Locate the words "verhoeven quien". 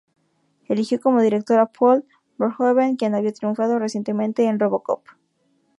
2.39-3.13